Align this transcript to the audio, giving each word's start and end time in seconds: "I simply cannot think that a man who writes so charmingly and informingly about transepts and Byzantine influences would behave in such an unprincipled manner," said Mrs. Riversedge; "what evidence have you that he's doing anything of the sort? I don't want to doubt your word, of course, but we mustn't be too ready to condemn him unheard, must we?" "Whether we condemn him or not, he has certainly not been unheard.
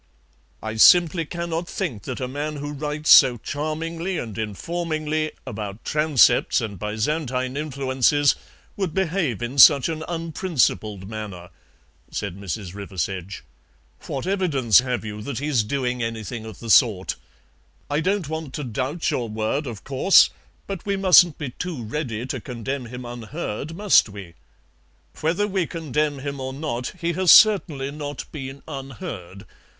"I 0.63 0.77
simply 0.77 1.25
cannot 1.25 1.69
think 1.69 2.05
that 2.05 2.19
a 2.19 2.27
man 2.27 2.55
who 2.55 2.71
writes 2.71 3.11
so 3.11 3.37
charmingly 3.37 4.17
and 4.17 4.35
informingly 4.35 5.31
about 5.45 5.83
transepts 5.85 6.59
and 6.59 6.79
Byzantine 6.79 7.55
influences 7.55 8.33
would 8.75 8.95
behave 8.95 9.43
in 9.43 9.59
such 9.59 9.89
an 9.89 10.03
unprincipled 10.07 11.07
manner," 11.07 11.49
said 12.09 12.35
Mrs. 12.35 12.73
Riversedge; 12.73 13.43
"what 14.07 14.25
evidence 14.25 14.79
have 14.79 15.05
you 15.05 15.21
that 15.21 15.37
he's 15.37 15.61
doing 15.63 16.01
anything 16.01 16.47
of 16.47 16.57
the 16.61 16.71
sort? 16.71 17.15
I 17.87 17.99
don't 17.99 18.27
want 18.27 18.55
to 18.55 18.63
doubt 18.63 19.11
your 19.11 19.29
word, 19.29 19.67
of 19.67 19.83
course, 19.83 20.31
but 20.65 20.83
we 20.83 20.95
mustn't 20.97 21.37
be 21.37 21.51
too 21.51 21.83
ready 21.83 22.25
to 22.25 22.41
condemn 22.41 22.87
him 22.87 23.05
unheard, 23.05 23.75
must 23.75 24.09
we?" 24.09 24.33
"Whether 25.19 25.47
we 25.47 25.67
condemn 25.67 26.17
him 26.17 26.39
or 26.39 26.53
not, 26.53 26.93
he 26.99 27.13
has 27.13 27.31
certainly 27.31 27.91
not 27.91 28.25
been 28.31 28.63
unheard. 28.67 29.45